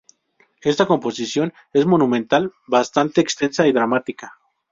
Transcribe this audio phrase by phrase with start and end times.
[0.63, 4.33] Esta composición es monumental, bastante extensa y dramática.